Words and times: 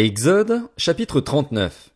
Exode, 0.00 0.60
chapitre 0.76 1.20
39. 1.20 1.90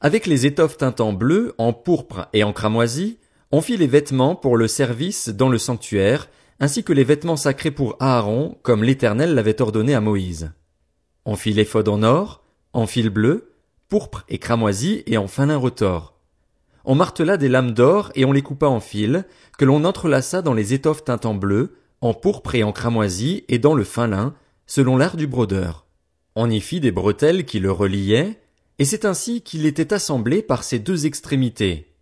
Avec 0.00 0.26
les 0.26 0.46
étoffes 0.46 0.76
teintes 0.76 1.00
en 1.00 1.12
bleu, 1.12 1.54
en 1.58 1.72
pourpre 1.72 2.28
et 2.32 2.44
en 2.44 2.52
cramoisi, 2.52 3.18
on 3.50 3.60
fit 3.60 3.76
les 3.76 3.88
vêtements 3.88 4.36
pour 4.36 4.56
le 4.56 4.68
service 4.68 5.28
dans 5.30 5.48
le 5.48 5.58
sanctuaire, 5.58 6.28
ainsi 6.60 6.84
que 6.84 6.92
les 6.92 7.02
vêtements 7.02 7.34
sacrés 7.34 7.72
pour 7.72 7.96
Aaron, 7.98 8.56
comme 8.62 8.84
l'Éternel 8.84 9.34
l'avait 9.34 9.60
ordonné 9.60 9.92
à 9.92 10.00
Moïse. 10.00 10.52
On 11.24 11.34
fit 11.34 11.52
l'éphod 11.52 11.88
en 11.88 12.04
or, 12.04 12.44
en 12.72 12.86
fil 12.86 13.10
bleu, 13.10 13.50
pourpre 13.88 14.24
et 14.28 14.38
cramoisi 14.38 15.02
et 15.06 15.16
en 15.16 15.26
fin 15.26 15.46
lin 15.46 15.56
retors. 15.56 16.14
On 16.84 16.94
martela 16.94 17.36
des 17.36 17.48
lames 17.48 17.72
d'or 17.72 18.12
et 18.14 18.24
on 18.24 18.30
les 18.30 18.42
coupa 18.42 18.66
en 18.66 18.78
fil, 18.78 19.24
que 19.58 19.64
l'on 19.64 19.84
entrelaça 19.84 20.42
dans 20.42 20.54
les 20.54 20.74
étoffes 20.74 21.02
teintes 21.02 21.26
en 21.26 21.34
bleu, 21.34 21.74
en 22.02 22.14
pourpre 22.14 22.54
et 22.54 22.62
en 22.62 22.70
cramoisi 22.70 23.42
et 23.48 23.58
dans 23.58 23.74
le 23.74 23.82
fin 23.82 24.06
lin, 24.06 24.32
selon 24.68 24.96
l'art 24.96 25.16
du 25.16 25.26
brodeur. 25.26 25.85
On 26.38 26.50
y 26.50 26.60
fit 26.60 26.80
des 26.80 26.92
bretelles 26.92 27.46
qui 27.46 27.60
le 27.60 27.72
reliaient, 27.72 28.38
et 28.78 28.84
c'est 28.84 29.06
ainsi 29.06 29.40
qu'il 29.40 29.64
était 29.64 29.94
assemblé 29.94 30.42
par 30.42 30.64
ses 30.64 30.78
deux 30.78 31.06
extrémités. 31.06 31.94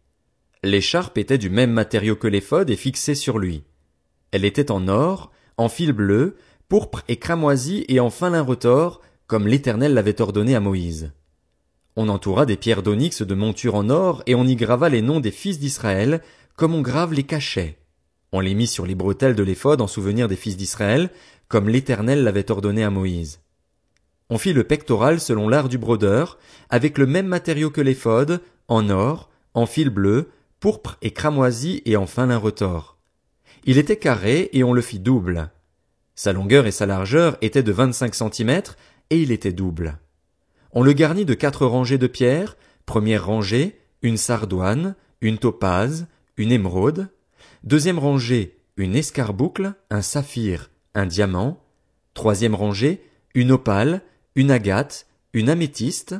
L'écharpe 0.64 1.18
était 1.18 1.38
du 1.38 1.50
même 1.50 1.70
matériau 1.70 2.16
que 2.16 2.26
l'éphod 2.26 2.68
et 2.68 2.74
fixée 2.74 3.14
sur 3.14 3.38
lui. 3.38 3.62
Elle 4.32 4.44
était 4.44 4.72
en 4.72 4.88
or, 4.88 5.30
en 5.56 5.68
fil 5.68 5.92
bleu, 5.92 6.34
pourpre 6.68 7.04
et 7.06 7.16
cramoisi 7.16 7.84
et 7.86 8.00
en 8.00 8.10
fin 8.10 8.28
lin 8.28 8.42
retors, 8.42 9.02
comme 9.28 9.46
l'Éternel 9.46 9.94
l'avait 9.94 10.20
ordonné 10.20 10.56
à 10.56 10.60
Moïse. 10.60 11.12
On 11.94 12.08
entoura 12.08 12.44
des 12.44 12.56
pierres 12.56 12.82
d'onyx 12.82 13.22
de 13.22 13.34
monture 13.36 13.76
en 13.76 13.88
or 13.88 14.24
et 14.26 14.34
on 14.34 14.48
y 14.48 14.56
grava 14.56 14.88
les 14.88 15.00
noms 15.00 15.20
des 15.20 15.30
fils 15.30 15.60
d'Israël, 15.60 16.20
comme 16.56 16.74
on 16.74 16.82
grave 16.82 17.12
les 17.12 17.22
cachets. 17.22 17.78
On 18.32 18.40
les 18.40 18.56
mit 18.56 18.66
sur 18.66 18.84
les 18.84 18.96
bretelles 18.96 19.36
de 19.36 19.44
l'éphod 19.44 19.80
en 19.80 19.86
souvenir 19.86 20.26
des 20.26 20.34
fils 20.34 20.56
d'Israël, 20.56 21.10
comme 21.46 21.68
l'Éternel 21.68 22.24
l'avait 22.24 22.50
ordonné 22.50 22.82
à 22.82 22.90
Moïse. 22.90 23.43
On 24.30 24.38
fit 24.38 24.52
le 24.52 24.64
pectoral 24.64 25.20
selon 25.20 25.48
l'art 25.48 25.68
du 25.68 25.78
brodeur, 25.78 26.38
avec 26.70 26.98
le 26.98 27.06
même 27.06 27.26
matériau 27.26 27.70
que 27.70 27.80
l'éphod, 27.80 28.40
en 28.68 28.88
or, 28.88 29.30
en 29.52 29.66
fil 29.66 29.90
bleu, 29.90 30.30
pourpre 30.60 30.96
et 31.02 31.12
cramoisi 31.12 31.82
et 31.84 31.96
en 31.96 32.06
fin 32.06 32.26
lin 32.26 32.38
retors. 32.38 32.96
Il 33.64 33.78
était 33.78 33.98
carré 33.98 34.50
et 34.52 34.64
on 34.64 34.72
le 34.72 34.80
fit 34.80 34.98
double. 34.98 35.50
Sa 36.14 36.32
longueur 36.32 36.66
et 36.66 36.70
sa 36.70 36.86
largeur 36.86 37.36
étaient 37.42 37.62
de 37.62 37.72
vingt-cinq 37.72 38.14
centimètres 38.14 38.76
et 39.10 39.20
il 39.20 39.32
était 39.32 39.52
double. 39.52 39.98
On 40.72 40.82
le 40.82 40.92
garnit 40.92 41.24
de 41.24 41.34
quatre 41.34 41.66
rangées 41.66 41.98
de 41.98 42.06
pierres, 42.06 42.56
première 42.86 43.26
rangée, 43.26 43.78
une 44.02 44.16
sardoine, 44.16 44.96
une 45.20 45.38
topaze, 45.38 46.06
une 46.36 46.52
émeraude, 46.52 47.08
deuxième 47.62 47.98
rangée, 47.98 48.58
une 48.76 48.96
escarboucle, 48.96 49.74
un 49.90 50.02
saphir, 50.02 50.70
un 50.94 51.06
diamant, 51.06 51.62
troisième 52.12 52.54
rangée, 52.54 53.02
une 53.34 53.52
opale, 53.52 54.02
une 54.36 54.50
agate, 54.50 55.06
une 55.32 55.48
améthyste, 55.48 56.16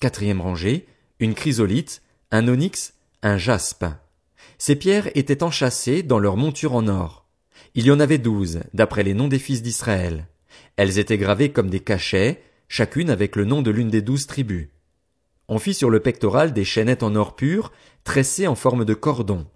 quatrième 0.00 0.40
rangée, 0.40 0.86
une 1.18 1.34
chrysolite, 1.34 2.00
un 2.30 2.46
onyx, 2.46 2.94
un 3.22 3.38
jaspe. 3.38 3.84
Ces 4.56 4.76
pierres 4.76 5.10
étaient 5.16 5.42
enchâssées 5.42 6.02
dans 6.04 6.20
leur 6.20 6.36
monture 6.36 6.74
en 6.74 6.86
or. 6.86 7.26
Il 7.74 7.86
y 7.86 7.90
en 7.90 7.98
avait 7.98 8.18
douze, 8.18 8.60
d'après 8.72 9.02
les 9.02 9.14
noms 9.14 9.28
des 9.28 9.38
fils 9.38 9.62
d'Israël. 9.62 10.28
Elles 10.76 10.98
étaient 10.98 11.18
gravées 11.18 11.50
comme 11.50 11.70
des 11.70 11.80
cachets, 11.80 12.42
chacune 12.68 13.10
avec 13.10 13.34
le 13.34 13.44
nom 13.44 13.62
de 13.62 13.70
l'une 13.70 13.90
des 13.90 14.02
douze 14.02 14.26
tribus. 14.26 14.68
On 15.48 15.58
fit 15.58 15.74
sur 15.74 15.90
le 15.90 15.98
pectoral 15.98 16.52
des 16.52 16.64
chaînettes 16.64 17.02
en 17.02 17.16
or 17.16 17.34
pur, 17.34 17.72
tressées 18.04 18.46
en 18.46 18.54
forme 18.54 18.84
de 18.84 18.94
cordon. 18.94 19.46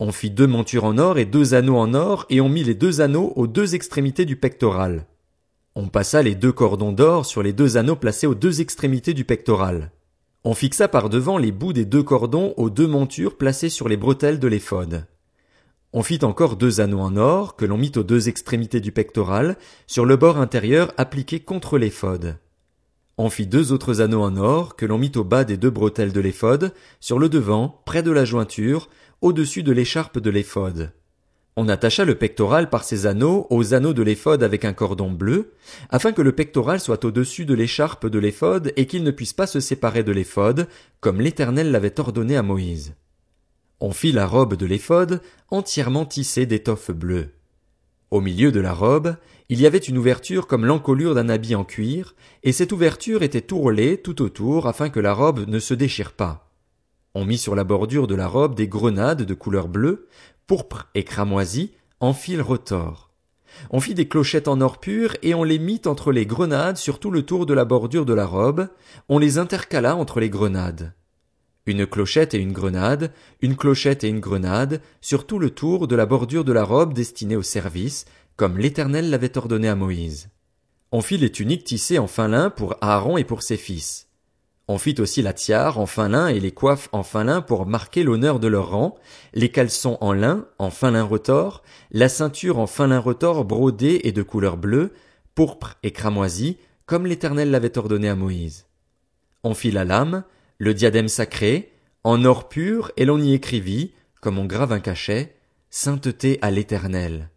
On 0.00 0.10
fit 0.10 0.30
deux 0.30 0.48
montures 0.48 0.84
en 0.84 0.98
or 0.98 1.18
et 1.18 1.24
deux 1.24 1.54
anneaux 1.54 1.78
en 1.78 1.94
or, 1.94 2.26
et 2.30 2.40
on 2.40 2.48
mit 2.48 2.64
les 2.64 2.74
deux 2.74 3.00
anneaux 3.00 3.32
aux 3.36 3.46
deux 3.46 3.76
extrémités 3.76 4.24
du 4.24 4.34
pectoral. 4.34 5.06
On 5.74 5.88
passa 5.88 6.22
les 6.22 6.34
deux 6.34 6.52
cordons 6.52 6.92
d'or 6.92 7.24
sur 7.24 7.42
les 7.42 7.54
deux 7.54 7.78
anneaux 7.78 7.96
placés 7.96 8.26
aux 8.26 8.34
deux 8.34 8.60
extrémités 8.60 9.14
du 9.14 9.24
pectoral. 9.24 9.90
On 10.44 10.52
fixa 10.52 10.86
par 10.86 11.08
devant 11.08 11.38
les 11.38 11.50
bouts 11.50 11.72
des 11.72 11.86
deux 11.86 12.02
cordons 12.02 12.52
aux 12.58 12.68
deux 12.68 12.86
montures 12.86 13.38
placées 13.38 13.70
sur 13.70 13.88
les 13.88 13.96
bretelles 13.96 14.38
de 14.38 14.48
l'éphod. 14.48 15.06
On 15.94 16.02
fit 16.02 16.24
encore 16.24 16.56
deux 16.56 16.82
anneaux 16.82 17.00
en 17.00 17.16
or 17.16 17.56
que 17.56 17.64
l'on 17.64 17.78
mit 17.78 17.92
aux 17.96 18.02
deux 18.02 18.28
extrémités 18.28 18.80
du 18.80 18.92
pectoral 18.92 19.56
sur 19.86 20.04
le 20.04 20.16
bord 20.16 20.36
intérieur 20.36 20.92
appliqué 20.98 21.40
contre 21.40 21.78
l'éphod. 21.78 22.36
On 23.16 23.30
fit 23.30 23.46
deux 23.46 23.72
autres 23.72 24.02
anneaux 24.02 24.22
en 24.22 24.36
or 24.36 24.76
que 24.76 24.84
l'on 24.84 24.98
mit 24.98 25.12
au 25.16 25.24
bas 25.24 25.44
des 25.44 25.56
deux 25.56 25.70
bretelles 25.70 26.12
de 26.12 26.20
l'éphod, 26.20 26.74
sur 27.00 27.18
le 27.18 27.30
devant, 27.30 27.82
près 27.86 28.02
de 28.02 28.10
la 28.10 28.26
jointure, 28.26 28.90
au-dessus 29.22 29.62
de 29.62 29.72
l'écharpe 29.72 30.18
de 30.18 30.30
l'éphod. 30.30 30.92
On 31.54 31.68
attacha 31.68 32.06
le 32.06 32.14
pectoral 32.14 32.70
par 32.70 32.82
ses 32.82 33.06
anneaux 33.06 33.46
aux 33.50 33.74
anneaux 33.74 33.92
de 33.92 34.02
l'éphod 34.02 34.42
avec 34.42 34.64
un 34.64 34.72
cordon 34.72 35.10
bleu, 35.10 35.52
afin 35.90 36.12
que 36.12 36.22
le 36.22 36.32
pectoral 36.32 36.80
soit 36.80 37.04
au-dessus 37.04 37.44
de 37.44 37.52
l'écharpe 37.52 38.06
de 38.06 38.18
l'éphod 38.18 38.72
et 38.76 38.86
qu'il 38.86 39.02
ne 39.04 39.10
puisse 39.10 39.34
pas 39.34 39.46
se 39.46 39.60
séparer 39.60 40.02
de 40.02 40.12
l'éphod, 40.12 40.66
comme 41.00 41.20
l'Éternel 41.20 41.70
l'avait 41.70 42.00
ordonné 42.00 42.38
à 42.38 42.42
Moïse. 42.42 42.94
On 43.80 43.92
fit 43.92 44.12
la 44.12 44.26
robe 44.26 44.54
de 44.54 44.64
l'éphod 44.64 45.20
entièrement 45.50 46.06
tissée 46.06 46.46
d'étoffe 46.46 46.90
bleue. 46.90 47.32
Au 48.10 48.22
milieu 48.22 48.50
de 48.50 48.60
la 48.60 48.72
robe, 48.72 49.16
il 49.50 49.60
y 49.60 49.66
avait 49.66 49.76
une 49.76 49.98
ouverture 49.98 50.46
comme 50.46 50.64
l'encolure 50.64 51.14
d'un 51.14 51.28
habit 51.28 51.54
en 51.54 51.64
cuir, 51.64 52.14
et 52.44 52.52
cette 52.52 52.72
ouverture 52.72 53.22
était 53.22 53.42
tourlée 53.42 53.98
tout 53.98 54.22
autour 54.22 54.68
afin 54.68 54.88
que 54.88 55.00
la 55.00 55.12
robe 55.12 55.46
ne 55.46 55.58
se 55.58 55.74
déchire 55.74 56.12
pas. 56.12 56.48
On 57.14 57.26
mit 57.26 57.36
sur 57.36 57.54
la 57.54 57.64
bordure 57.64 58.06
de 58.06 58.14
la 58.14 58.26
robe 58.26 58.54
des 58.54 58.68
grenades 58.68 59.22
de 59.22 59.34
couleur 59.34 59.68
bleue, 59.68 60.06
pourpre 60.46 60.88
et 60.94 61.04
cramoisi, 61.04 61.72
en 62.00 62.12
fil 62.12 62.42
retors. 62.42 63.10
On 63.70 63.80
fit 63.80 63.94
des 63.94 64.08
clochettes 64.08 64.48
en 64.48 64.60
or 64.60 64.78
pur 64.78 65.16
et 65.22 65.34
on 65.34 65.44
les 65.44 65.58
mit 65.58 65.82
entre 65.86 66.12
les 66.12 66.26
grenades 66.26 66.76
sur 66.76 66.98
tout 66.98 67.10
le 67.10 67.22
tour 67.22 67.46
de 67.46 67.54
la 67.54 67.64
bordure 67.64 68.06
de 68.06 68.14
la 68.14 68.26
robe, 68.26 68.68
on 69.08 69.18
les 69.18 69.38
intercala 69.38 69.96
entre 69.96 70.20
les 70.20 70.30
grenades. 70.30 70.94
Une 71.66 71.86
clochette 71.86 72.34
et 72.34 72.38
une 72.38 72.52
grenade, 72.52 73.12
une 73.40 73.56
clochette 73.56 74.02
et 74.02 74.08
une 74.08 74.20
grenade, 74.20 74.80
sur 75.00 75.26
tout 75.26 75.38
le 75.38 75.50
tour 75.50 75.86
de 75.86 75.94
la 75.94 76.06
bordure 76.06 76.44
de 76.44 76.52
la 76.52 76.64
robe 76.64 76.92
destinée 76.92 77.36
au 77.36 77.42
service, 77.42 78.04
comme 78.36 78.58
l'Éternel 78.58 79.10
l'avait 79.10 79.38
ordonné 79.38 79.68
à 79.68 79.76
Moïse. 79.76 80.30
On 80.90 81.00
fit 81.00 81.18
les 81.18 81.30
tuniques 81.30 81.64
tissées 81.64 81.98
en 81.98 82.08
fin 82.08 82.28
lin 82.28 82.50
pour 82.50 82.76
Aaron 82.80 83.16
et 83.16 83.24
pour 83.24 83.42
ses 83.42 83.56
fils. 83.56 84.08
On 84.68 84.78
fit 84.78 84.94
aussi 85.00 85.22
la 85.22 85.32
tiare 85.32 85.78
en 85.78 85.86
fin 85.86 86.08
lin 86.08 86.28
et 86.28 86.38
les 86.38 86.52
coiffes 86.52 86.88
en 86.92 87.02
fin 87.02 87.24
lin 87.24 87.42
pour 87.42 87.66
marquer 87.66 88.04
l'honneur 88.04 88.38
de 88.38 88.48
leur 88.48 88.70
rang, 88.70 88.96
les 89.34 89.50
caleçons 89.50 89.98
en 90.00 90.12
lin, 90.12 90.46
en 90.58 90.70
fin 90.70 90.90
lin 90.92 91.02
retors, 91.02 91.62
la 91.90 92.08
ceinture 92.08 92.58
en 92.58 92.66
fin 92.66 92.86
lin 92.86 93.00
retors 93.00 93.44
brodée 93.44 94.00
et 94.04 94.12
de 94.12 94.22
couleur 94.22 94.56
bleue, 94.56 94.92
pourpre 95.34 95.74
et 95.82 95.90
cramoisi, 95.90 96.58
comme 96.86 97.06
l'Éternel 97.06 97.50
l'avait 97.50 97.76
ordonné 97.76 98.08
à 98.08 98.14
Moïse. 98.14 98.66
On 99.44 99.54
fit 99.54 99.72
la 99.72 99.84
lame, 99.84 100.24
le 100.58 100.74
diadème 100.74 101.08
sacré, 101.08 101.72
en 102.04 102.24
or 102.24 102.48
pur, 102.48 102.92
et 102.96 103.04
l'on 103.04 103.18
y 103.18 103.32
écrivit, 103.32 103.92
comme 104.20 104.38
on 104.38 104.44
grave 104.44 104.72
un 104.72 104.80
cachet, 104.80 105.34
Sainteté 105.74 106.38
à 106.42 106.50
l'Éternel. 106.50 107.30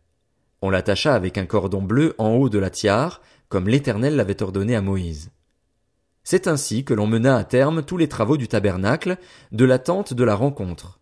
On 0.61 0.69
l'attacha 0.69 1.15
avec 1.15 1.37
un 1.37 1.45
cordon 1.45 1.81
bleu 1.81 2.15
en 2.17 2.31
haut 2.31 2.49
de 2.49 2.59
la 2.59 2.69
tiare, 2.69 3.21
comme 3.47 3.69
l'Éternel 3.69 4.17
l'avait 4.17 4.43
ordonné 4.43 4.75
à 4.75 4.81
Moïse. 4.81 5.31
C'est 6.25 6.47
ainsi 6.47 6.83
que 6.83 6.95
l'on 6.95 7.05
mena 7.05 7.37
à 7.37 7.43
terme 7.43 7.83
tous 7.83 7.97
les 7.97 8.09
travaux 8.09 8.35
du 8.35 8.47
tabernacle, 8.47 9.17
de 9.51 9.63
la 9.63 9.77
tente 9.77 10.15
de 10.15 10.23
la 10.23 10.33
rencontre. 10.33 10.99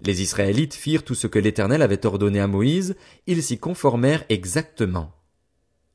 Les 0.00 0.20
Israélites 0.20 0.74
firent 0.74 1.04
tout 1.04 1.14
ce 1.14 1.28
que 1.28 1.38
l'Éternel 1.38 1.80
avait 1.80 2.04
ordonné 2.04 2.40
à 2.40 2.48
Moïse, 2.48 2.96
ils 3.28 3.42
s'y 3.42 3.56
conformèrent 3.56 4.24
exactement. 4.28 5.12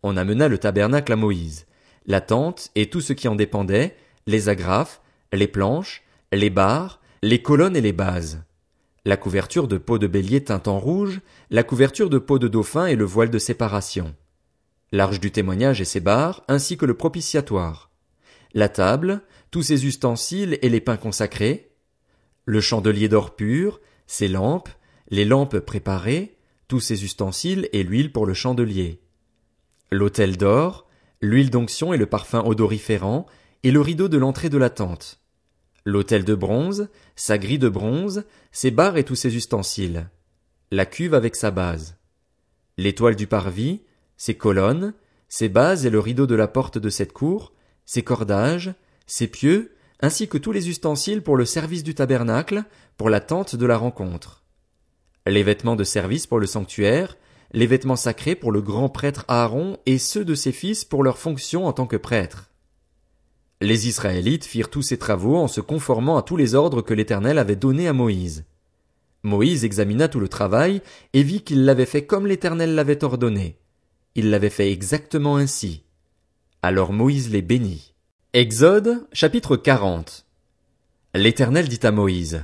On 0.02 0.16
amena 0.16 0.48
le 0.48 0.58
tabernacle 0.58 1.12
à 1.12 1.18
Moïse, 1.18 1.68
la 2.06 2.22
tente 2.22 2.72
et 2.76 2.90
tout 2.90 3.02
ce 3.02 3.12
qui 3.12 3.28
en 3.28 3.36
dépendait, 3.36 3.98
les 4.28 4.48
agrafes, 4.48 5.02
les 5.34 5.48
planches, 5.48 6.04
les 6.32 6.50
barres, 6.50 7.02
les 7.22 7.42
colonnes 7.42 7.76
et 7.76 7.82
les 7.82 7.92
bases, 7.92 8.42
la 9.04 9.18
couverture 9.18 9.68
de 9.68 9.78
peau 9.78 9.98
de 9.98 10.08
bélier 10.08 10.46
teinte 10.46 10.70
en 10.70 10.80
rouge, 10.80 11.20
la 11.50 11.64
couverture 11.64 12.10
de 12.10 12.18
peau 12.18 12.40
de 12.40 12.48
dauphin 12.48 12.86
et 12.86 12.96
le 12.96 13.04
voile 13.04 13.30
de 13.30 13.40
séparation, 13.40 14.16
l'arche 14.94 15.20
du 15.20 15.32
témoignage 15.32 15.82
et 15.82 15.86
ses 15.86 16.00
barres, 16.00 16.46
ainsi 16.48 16.78
que 16.78 16.86
le 16.86 16.94
propitiatoire, 16.94 17.89
la 18.54 18.70
table, 18.70 19.22
tous 19.52 19.64
ses 19.64 19.86
ustensiles 19.86 20.58
et 20.62 20.70
les 20.70 20.82
pains 20.82 20.98
consacrés, 20.98 21.72
le 22.46 22.62
chandelier 22.62 23.10
d'or 23.10 23.36
pur, 23.36 23.80
ses 24.08 24.28
lampes, 24.28 24.70
les 25.10 25.26
lampes 25.26 25.60
préparées, 25.60 26.38
tous 26.68 26.80
ses 26.80 27.04
ustensiles 27.04 27.70
et 27.74 27.84
l'huile 27.84 28.12
pour 28.12 28.26
le 28.26 28.34
chandelier, 28.34 29.02
l'autel 29.92 30.38
d'or, 30.38 30.88
l'huile 31.22 31.50
d'onction 31.50 31.94
et 31.94 31.98
le 31.98 32.06
parfum 32.06 32.44
odoriférant, 32.46 33.26
et 33.64 33.72
le 33.72 33.82
rideau 33.82 34.08
de 34.08 34.18
l'entrée 34.18 34.50
de 34.50 34.58
la 34.58 34.70
tente, 34.70 35.20
l'autel 35.84 36.24
de 36.24 36.36
bronze, 36.36 36.90
sa 37.16 37.38
grille 37.38 37.60
de 37.60 37.70
bronze, 37.70 38.24
ses 38.52 38.72
barres 38.72 38.98
et 38.98 39.04
tous 39.04 39.16
ses 39.16 39.36
ustensiles, 39.36 40.10
la 40.72 40.86
cuve 40.86 41.14
avec 41.14 41.36
sa 41.36 41.52
base, 41.52 41.98
l'étoile 42.78 43.16
du 43.16 43.28
parvis, 43.28 43.82
ses 44.16 44.36
colonnes, 44.36 44.94
ses 45.28 45.50
bases 45.50 45.86
et 45.86 45.90
le 45.90 46.00
rideau 46.00 46.28
de 46.28 46.36
la 46.36 46.48
porte 46.48 46.78
de 46.78 46.90
cette 46.90 47.14
cour, 47.14 47.54
ses 47.90 48.04
cordages, 48.04 48.76
ses 49.08 49.26
pieux, 49.26 49.72
ainsi 50.00 50.28
que 50.28 50.38
tous 50.38 50.52
les 50.52 50.70
ustensiles 50.70 51.24
pour 51.24 51.36
le 51.36 51.44
service 51.44 51.82
du 51.82 51.96
tabernacle, 51.96 52.64
pour 52.98 53.10
la 53.10 53.20
tente 53.20 53.56
de 53.56 53.66
la 53.66 53.78
rencontre. 53.78 54.44
Les 55.26 55.42
vêtements 55.42 55.76
de 55.76 55.84
service 55.84 56.28
pour 56.28 56.38
le 56.38 56.46
sanctuaire, 56.46 57.18
les 57.52 57.66
vêtements 57.66 57.96
sacrés 57.96 58.36
pour 58.36 58.52
le 58.52 58.62
grand 58.62 58.90
prêtre 58.90 59.26
Aaron 59.28 59.80
et 59.88 59.98
ceux 59.98 60.24
de 60.24 60.36
ses 60.36 60.52
fils 60.52 60.86
pour 60.86 61.02
leur 61.02 61.18
fonction 61.18 61.66
en 61.66 61.74
tant 61.74 61.88
que 61.88 61.98
prêtres. 61.98 62.52
Les 63.60 63.88
Israélites 63.88 64.46
firent 64.46 64.70
tous 64.70 64.84
ces 64.84 65.00
travaux 65.00 65.38
en 65.38 65.48
se 65.48 65.60
conformant 65.60 66.16
à 66.16 66.22
tous 66.22 66.38
les 66.38 66.54
ordres 66.54 66.84
que 66.84 66.94
l'Éternel 66.94 67.40
avait 67.40 67.56
donnés 67.56 67.88
à 67.88 67.94
Moïse. 67.94 68.46
Moïse 69.24 69.66
examina 69.66 70.08
tout 70.08 70.20
le 70.20 70.30
travail 70.30 70.84
et 71.14 71.24
vit 71.24 71.42
qu'il 71.42 71.66
l'avait 71.66 71.88
fait 71.88 72.06
comme 72.06 72.28
l'Éternel 72.28 72.76
l'avait 72.76 73.04
ordonné. 73.04 73.58
Il 74.14 74.30
l'avait 74.30 74.52
fait 74.52 74.72
exactement 74.72 75.38
ainsi. 75.38 75.86
Alors 76.62 76.92
Moïse 76.92 77.30
les 77.30 77.42
bénit. 77.42 77.94
Exode, 78.34 79.08
chapitre 79.14 79.56
40. 79.56 80.26
L'Éternel 81.16 81.70
dit 81.70 81.80
à 81.84 81.92
Moïse, 81.92 82.44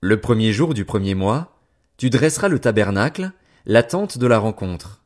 Le 0.00 0.20
premier 0.20 0.52
jour 0.52 0.72
du 0.72 0.84
premier 0.84 1.16
mois, 1.16 1.58
tu 1.96 2.10
dresseras 2.10 2.46
le 2.46 2.60
tabernacle, 2.60 3.32
la 3.66 3.82
tente 3.82 4.18
de 4.18 4.26
la 4.28 4.38
rencontre. 4.38 5.02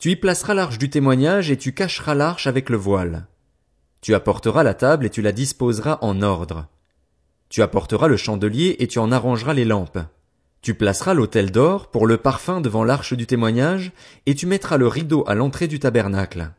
Tu 0.00 0.10
y 0.10 0.16
placeras 0.16 0.54
l'arche 0.54 0.78
du 0.78 0.90
témoignage 0.90 1.52
et 1.52 1.56
tu 1.56 1.74
cacheras 1.74 2.16
l'arche 2.16 2.48
avec 2.48 2.70
le 2.70 2.76
voile. 2.76 3.28
Tu 4.00 4.16
apporteras 4.16 4.64
la 4.64 4.74
table 4.74 5.06
et 5.06 5.10
tu 5.10 5.22
la 5.22 5.30
disposeras 5.30 6.00
en 6.02 6.22
ordre. 6.22 6.66
Tu 7.50 7.62
apporteras 7.62 8.08
le 8.08 8.16
chandelier 8.16 8.74
et 8.80 8.88
tu 8.88 8.98
en 8.98 9.12
arrangeras 9.12 9.54
les 9.54 9.64
lampes. 9.64 10.00
Tu 10.60 10.74
placeras 10.74 11.14
l'autel 11.14 11.52
d'or 11.52 11.92
pour 11.92 12.08
le 12.08 12.16
parfum 12.16 12.60
devant 12.60 12.82
l'arche 12.82 13.14
du 13.14 13.28
témoignage, 13.28 13.92
et 14.26 14.34
tu 14.34 14.46
mettras 14.46 14.76
le 14.76 14.88
rideau 14.88 15.22
à 15.28 15.36
l'entrée 15.36 15.68
du 15.68 15.78
tabernacle. 15.78 16.50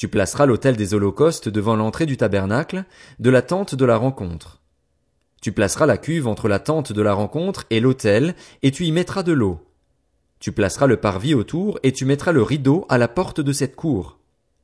Tu 0.00 0.08
placeras 0.08 0.46
l'autel 0.46 0.76
des 0.76 0.94
holocaustes 0.94 1.50
devant 1.50 1.76
l'entrée 1.76 2.06
du 2.06 2.16
tabernacle, 2.16 2.86
de 3.18 3.28
la 3.28 3.42
tente 3.42 3.74
de 3.74 3.84
la 3.84 3.98
rencontre. 3.98 4.62
Tu 5.42 5.52
placeras 5.52 5.84
la 5.84 5.98
cuve 5.98 6.26
entre 6.26 6.48
la 6.48 6.58
tente 6.58 6.94
de 6.94 7.02
la 7.02 7.12
rencontre 7.12 7.66
et 7.68 7.80
l'autel, 7.80 8.34
et 8.62 8.70
tu 8.70 8.86
y 8.86 8.92
mettras 8.92 9.22
de 9.22 9.32
l'eau. 9.32 9.60
Tu 10.38 10.52
placeras 10.52 10.86
le 10.86 10.96
parvis 10.96 11.34
autour, 11.34 11.78
et 11.82 11.92
tu 11.92 12.06
mettras 12.06 12.32
le 12.32 12.42
rideau 12.42 12.86
à 12.88 12.96
la 12.96 13.08
porte 13.08 13.42
de 13.42 13.52
cette 13.52 13.76
cour. 13.76 14.18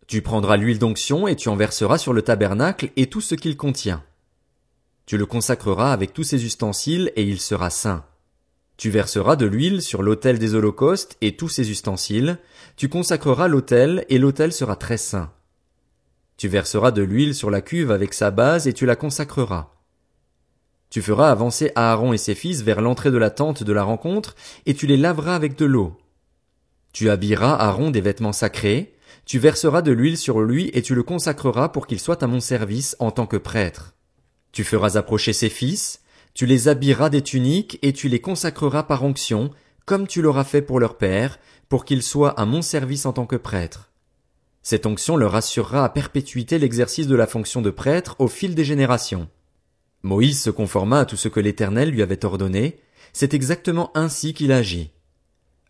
Tu 0.06 0.22
prendras 0.22 0.56
l'huile 0.56 0.78
d'onction, 0.78 1.28
et 1.28 1.36
tu 1.36 1.50
en 1.50 1.56
verseras 1.56 1.98
sur 1.98 2.14
le 2.14 2.22
tabernacle 2.22 2.88
et 2.96 3.08
tout 3.08 3.20
ce 3.20 3.34
qu'il 3.34 3.58
contient. 3.58 4.02
Tu 5.04 5.18
le 5.18 5.26
consacreras 5.26 5.92
avec 5.92 6.14
tous 6.14 6.24
ses 6.24 6.46
ustensiles, 6.46 7.12
et 7.14 7.24
il 7.24 7.40
sera 7.40 7.68
saint. 7.68 8.06
Tu 8.76 8.90
verseras 8.90 9.36
de 9.36 9.46
l'huile 9.46 9.80
sur 9.80 10.02
l'autel 10.02 10.38
des 10.38 10.54
holocaustes 10.54 11.16
et 11.22 11.36
tous 11.36 11.48
ses 11.48 11.70
ustensiles, 11.70 12.38
tu 12.76 12.88
consacreras 12.88 13.48
l'autel 13.48 14.04
et 14.10 14.18
l'autel 14.18 14.52
sera 14.52 14.76
très 14.76 14.98
saint. 14.98 15.32
Tu 16.36 16.48
verseras 16.48 16.90
de 16.90 17.02
l'huile 17.02 17.34
sur 17.34 17.50
la 17.50 17.62
cuve 17.62 17.90
avec 17.90 18.12
sa 18.12 18.30
base 18.30 18.68
et 18.68 18.74
tu 18.74 18.84
la 18.84 18.96
consacreras. 18.96 19.70
Tu 20.90 21.00
feras 21.00 21.30
avancer 21.30 21.72
Aaron 21.74 22.12
et 22.12 22.18
ses 22.18 22.34
fils 22.34 22.62
vers 22.62 22.82
l'entrée 22.82 23.10
de 23.10 23.16
la 23.16 23.30
tente 23.30 23.62
de 23.62 23.72
la 23.72 23.82
rencontre 23.82 24.34
et 24.66 24.74
tu 24.74 24.86
les 24.86 24.98
laveras 24.98 25.34
avec 25.34 25.56
de 25.56 25.64
l'eau. 25.64 25.96
Tu 26.92 27.08
habilleras 27.08 27.54
Aaron 27.54 27.90
des 27.90 28.02
vêtements 28.02 28.32
sacrés, 28.32 28.94
tu 29.24 29.38
verseras 29.38 29.82
de 29.82 29.92
l'huile 29.92 30.18
sur 30.18 30.40
lui 30.40 30.70
et 30.74 30.82
tu 30.82 30.94
le 30.94 31.02
consacreras 31.02 31.70
pour 31.70 31.86
qu'il 31.86 31.98
soit 31.98 32.22
à 32.22 32.26
mon 32.26 32.40
service 32.40 32.94
en 32.98 33.10
tant 33.10 33.26
que 33.26 33.36
prêtre. 33.36 33.94
Tu 34.52 34.62
feras 34.62 34.96
approcher 34.96 35.32
ses 35.32 35.50
fils, 35.50 36.00
tu 36.36 36.44
les 36.44 36.68
habilleras 36.68 37.08
des 37.08 37.22
tuniques 37.22 37.78
et 37.80 37.94
tu 37.94 38.10
les 38.10 38.20
consacreras 38.20 38.82
par 38.82 39.02
onction, 39.02 39.50
comme 39.86 40.06
tu 40.06 40.20
l'auras 40.20 40.44
fait 40.44 40.60
pour 40.60 40.80
leur 40.80 40.98
père, 40.98 41.38
pour 41.70 41.86
qu'ils 41.86 42.02
soient 42.02 42.38
à 42.38 42.44
mon 42.44 42.60
service 42.60 43.06
en 43.06 43.14
tant 43.14 43.24
que 43.24 43.36
prêtre. 43.36 43.90
Cette 44.62 44.84
onction 44.84 45.16
leur 45.16 45.34
assurera 45.34 45.82
à 45.82 45.88
perpétuité 45.88 46.58
l'exercice 46.58 47.06
de 47.06 47.16
la 47.16 47.26
fonction 47.26 47.62
de 47.62 47.70
prêtre 47.70 48.16
au 48.18 48.28
fil 48.28 48.54
des 48.54 48.66
générations. 48.66 49.30
Moïse 50.02 50.38
se 50.38 50.50
conforma 50.50 51.00
à 51.00 51.04
tout 51.06 51.16
ce 51.16 51.28
que 51.28 51.40
l'Éternel 51.40 51.88
lui 51.88 52.02
avait 52.02 52.26
ordonné, 52.26 52.80
c'est 53.14 53.32
exactement 53.32 53.90
ainsi 53.94 54.34
qu'il 54.34 54.52
agit. 54.52 54.90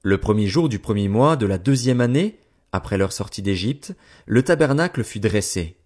Le 0.03 0.19
premier 0.19 0.49
jour 0.49 0.69
du 0.69 0.81
premier 0.81 1.07
mois 1.07 1.37
de 1.37 1.47
la 1.47 1.59
deuxième 1.59 2.01
année, 2.01 2.41
après 2.73 2.99
leur 2.99 3.13
sortie 3.13 3.41
d'Égypte, 3.41 3.95
le 4.27 4.43
tabernacle 4.43 5.05
fut 5.05 5.21
dressé. 5.21 5.77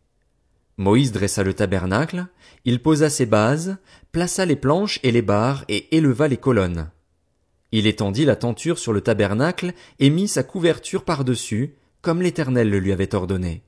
Moïse 0.80 1.12
dressa 1.12 1.42
le 1.42 1.52
tabernacle, 1.52 2.26
il 2.64 2.80
posa 2.80 3.10
ses 3.10 3.26
bases, 3.26 3.76
plaça 4.12 4.46
les 4.46 4.56
planches 4.56 4.98
et 5.02 5.12
les 5.12 5.20
barres 5.20 5.66
et 5.68 5.94
éleva 5.94 6.26
les 6.26 6.38
colonnes. 6.38 6.90
Il 7.70 7.86
étendit 7.86 8.24
la 8.24 8.34
tenture 8.34 8.78
sur 8.78 8.94
le 8.94 9.02
tabernacle 9.02 9.74
et 9.98 10.08
mit 10.08 10.26
sa 10.26 10.42
couverture 10.42 11.04
par-dessus, 11.04 11.74
comme 12.00 12.22
l'Éternel 12.22 12.70
le 12.70 12.78
lui 12.78 12.92
avait 12.92 13.14
ordonné. 13.14 13.62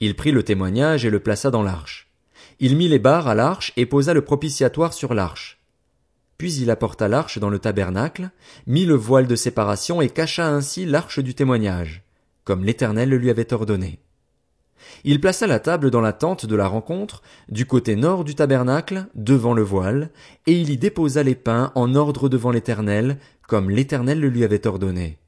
Il 0.00 0.16
prit 0.16 0.32
le 0.32 0.42
témoignage 0.42 1.04
et 1.04 1.10
le 1.10 1.20
plaça 1.20 1.52
dans 1.52 1.62
l'arche. 1.62 2.10
Il 2.58 2.76
mit 2.76 2.88
les 2.88 2.98
barres 2.98 3.28
à 3.28 3.36
l'arche 3.36 3.72
et 3.76 3.86
posa 3.86 4.12
le 4.12 4.22
propitiatoire 4.24 4.94
sur 4.94 5.14
l'arche. 5.14 5.60
Puis 6.38 6.54
il 6.54 6.72
apporta 6.72 7.06
l'arche 7.06 7.38
dans 7.38 7.50
le 7.50 7.60
tabernacle, 7.60 8.30
mit 8.66 8.84
le 8.84 8.94
voile 8.94 9.28
de 9.28 9.36
séparation 9.36 10.02
et 10.02 10.10
cacha 10.10 10.48
ainsi 10.48 10.86
l'arche 10.86 11.20
du 11.20 11.36
témoignage, 11.36 12.02
comme 12.42 12.64
l'Éternel 12.64 13.10
le 13.10 13.18
lui 13.18 13.30
avait 13.30 13.52
ordonné. 13.52 14.00
Il 15.04 15.20
plaça 15.20 15.46
la 15.46 15.58
table 15.58 15.90
dans 15.90 16.00
la 16.00 16.12
tente 16.12 16.46
de 16.46 16.56
la 16.56 16.68
rencontre, 16.68 17.22
du 17.48 17.66
côté 17.66 17.96
nord 17.96 18.24
du 18.24 18.34
tabernacle, 18.34 19.06
devant 19.14 19.54
le 19.54 19.62
voile, 19.62 20.10
et 20.46 20.52
il 20.52 20.70
y 20.70 20.76
déposa 20.76 21.22
les 21.22 21.34
pains 21.34 21.72
en 21.74 21.94
ordre 21.94 22.28
devant 22.28 22.50
l'Éternel, 22.50 23.18
comme 23.46 23.70
l'Éternel 23.70 24.20
le 24.20 24.28
lui 24.28 24.44
avait 24.44 24.66
ordonné. 24.66 25.18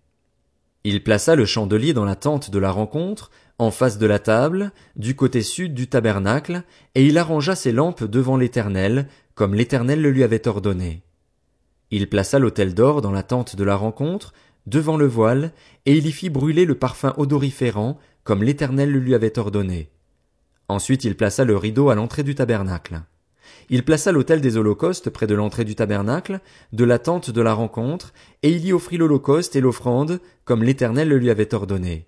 Il 0.84 1.02
plaça 1.02 1.34
le 1.34 1.44
chandelier 1.44 1.92
dans 1.92 2.04
la 2.04 2.16
tente 2.16 2.50
de 2.50 2.58
la 2.58 2.70
rencontre, 2.70 3.30
en 3.58 3.70
face 3.70 3.98
de 3.98 4.06
la 4.06 4.18
table, 4.18 4.72
du 4.96 5.16
côté 5.16 5.42
sud 5.42 5.74
du 5.74 5.88
tabernacle, 5.88 6.62
et 6.94 7.04
il 7.04 7.18
arrangea 7.18 7.56
ses 7.56 7.72
lampes 7.72 8.04
devant 8.04 8.36
l'Éternel, 8.36 9.08
comme 9.34 9.54
l'Éternel 9.54 10.00
le 10.00 10.10
lui 10.10 10.22
avait 10.22 10.46
ordonné. 10.46 11.02
Il 11.90 12.08
plaça 12.08 12.38
l'autel 12.38 12.74
d'or 12.74 13.02
dans 13.02 13.10
la 13.12 13.22
tente 13.22 13.56
de 13.56 13.64
la 13.64 13.74
rencontre, 13.74 14.32
devant 14.66 14.96
le 14.96 15.06
voile, 15.06 15.52
et 15.86 15.96
il 15.96 16.06
y 16.06 16.12
fit 16.12 16.30
brûler 16.30 16.64
le 16.64 16.74
parfum 16.76 17.14
odoriférant, 17.16 17.98
comme 18.28 18.42
l'Éternel 18.42 18.92
le 18.92 18.98
lui 18.98 19.14
avait 19.14 19.38
ordonné. 19.38 19.88
Ensuite 20.68 21.04
il 21.04 21.16
plaça 21.16 21.46
le 21.46 21.56
rideau 21.56 21.88
à 21.88 21.94
l'entrée 21.94 22.24
du 22.24 22.34
tabernacle. 22.34 23.00
Il 23.70 23.86
plaça 23.86 24.12
l'autel 24.12 24.42
des 24.42 24.58
holocaustes 24.58 25.08
près 25.08 25.26
de 25.26 25.34
l'entrée 25.34 25.64
du 25.64 25.74
tabernacle, 25.74 26.40
de 26.74 26.84
la 26.84 26.98
tente 26.98 27.30
de 27.30 27.40
la 27.40 27.54
rencontre, 27.54 28.12
et 28.42 28.50
il 28.50 28.66
y 28.66 28.74
offrit 28.74 28.98
l'holocauste 28.98 29.56
et 29.56 29.62
l'offrande, 29.62 30.20
comme 30.44 30.62
l'Éternel 30.62 31.08
le 31.08 31.16
lui 31.16 31.30
avait 31.30 31.54
ordonné. 31.54 32.04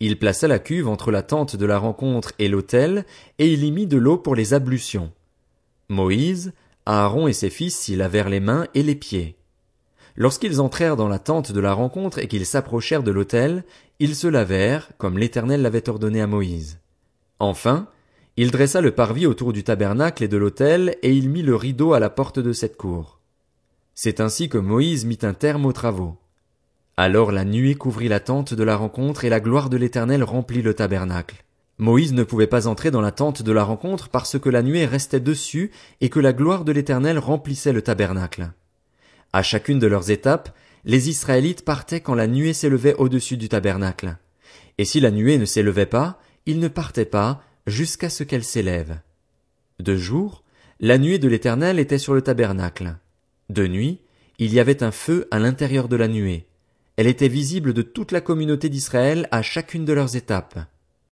Il 0.00 0.18
plaça 0.18 0.48
la 0.48 0.58
cuve 0.58 0.88
entre 0.88 1.10
la 1.10 1.20
tente 1.20 1.56
de 1.56 1.66
la 1.66 1.76
rencontre 1.76 2.32
et 2.38 2.48
l'autel, 2.48 3.04
et 3.38 3.52
il 3.52 3.64
y 3.64 3.70
mit 3.70 3.86
de 3.86 3.98
l'eau 3.98 4.16
pour 4.16 4.36
les 4.36 4.54
ablutions. 4.54 5.12
Moïse, 5.90 6.54
Aaron 6.86 7.28
et 7.28 7.34
ses 7.34 7.50
fils 7.50 7.76
s'y 7.76 7.96
lavèrent 7.96 8.30
les 8.30 8.40
mains 8.40 8.66
et 8.72 8.82
les 8.82 8.94
pieds. 8.94 9.36
Lorsqu'ils 10.16 10.60
entrèrent 10.60 10.96
dans 10.96 11.08
la 11.08 11.18
tente 11.18 11.50
de 11.50 11.60
la 11.60 11.72
rencontre 11.72 12.18
et 12.18 12.28
qu'ils 12.28 12.46
s'approchèrent 12.46 13.02
de 13.02 13.10
l'autel, 13.10 13.64
ils 13.98 14.14
se 14.14 14.28
lavèrent, 14.28 14.90
comme 14.96 15.18
l'Éternel 15.18 15.62
l'avait 15.62 15.88
ordonné 15.88 16.20
à 16.20 16.26
Moïse. 16.26 16.78
Enfin, 17.40 17.88
il 18.36 18.50
dressa 18.50 18.80
le 18.80 18.92
parvis 18.92 19.26
autour 19.26 19.52
du 19.52 19.64
tabernacle 19.64 20.22
et 20.22 20.28
de 20.28 20.36
l'autel, 20.36 20.96
et 21.02 21.12
il 21.12 21.30
mit 21.30 21.42
le 21.42 21.56
rideau 21.56 21.94
à 21.94 22.00
la 22.00 22.10
porte 22.10 22.38
de 22.38 22.52
cette 22.52 22.76
cour. 22.76 23.20
C'est 23.94 24.20
ainsi 24.20 24.48
que 24.48 24.58
Moïse 24.58 25.04
mit 25.04 25.18
un 25.22 25.34
terme 25.34 25.66
aux 25.66 25.72
travaux. 25.72 26.16
Alors 26.96 27.32
la 27.32 27.44
nuée 27.44 27.74
couvrit 27.74 28.08
la 28.08 28.20
tente 28.20 28.54
de 28.54 28.62
la 28.62 28.76
rencontre 28.76 29.24
et 29.24 29.28
la 29.28 29.40
gloire 29.40 29.68
de 29.68 29.76
l'Éternel 29.76 30.22
remplit 30.22 30.62
le 30.62 30.74
tabernacle. 30.74 31.44
Moïse 31.78 32.12
ne 32.12 32.22
pouvait 32.22 32.46
pas 32.46 32.68
entrer 32.68 32.92
dans 32.92 33.00
la 33.00 33.10
tente 33.10 33.42
de 33.42 33.52
la 33.52 33.64
rencontre 33.64 34.08
parce 34.08 34.38
que 34.38 34.48
la 34.48 34.62
nuée 34.62 34.86
restait 34.86 35.18
dessus 35.18 35.72
et 36.00 36.08
que 36.08 36.20
la 36.20 36.32
gloire 36.32 36.64
de 36.64 36.70
l'Éternel 36.70 37.18
remplissait 37.18 37.72
le 37.72 37.82
tabernacle. 37.82 38.52
À 39.34 39.42
chacune 39.42 39.80
de 39.80 39.88
leurs 39.88 40.12
étapes, 40.12 40.56
les 40.84 41.08
Israélites 41.08 41.64
partaient 41.64 42.00
quand 42.00 42.14
la 42.14 42.28
nuée 42.28 42.52
s'élevait 42.52 42.94
au-dessus 42.94 43.36
du 43.36 43.48
tabernacle. 43.48 44.16
Et 44.78 44.84
si 44.84 45.00
la 45.00 45.10
nuée 45.10 45.38
ne 45.38 45.44
s'élevait 45.44 45.86
pas, 45.86 46.20
ils 46.46 46.60
ne 46.60 46.68
partaient 46.68 47.04
pas 47.04 47.42
jusqu'à 47.66 48.10
ce 48.10 48.22
qu'elle 48.22 48.44
s'élève. 48.44 49.00
De 49.80 49.96
jour, 49.96 50.44
la 50.78 50.98
nuée 50.98 51.18
de 51.18 51.26
l'Éternel 51.26 51.80
était 51.80 51.98
sur 51.98 52.14
le 52.14 52.22
tabernacle. 52.22 52.94
De 53.50 53.66
nuit, 53.66 53.98
il 54.38 54.54
y 54.54 54.60
avait 54.60 54.84
un 54.84 54.92
feu 54.92 55.26
à 55.32 55.40
l'intérieur 55.40 55.88
de 55.88 55.96
la 55.96 56.06
nuée. 56.06 56.46
Elle 56.96 57.08
était 57.08 57.26
visible 57.26 57.74
de 57.74 57.82
toute 57.82 58.12
la 58.12 58.20
communauté 58.20 58.68
d'Israël 58.68 59.26
à 59.32 59.42
chacune 59.42 59.84
de 59.84 59.92
leurs 59.92 60.14
étapes. 60.14 60.60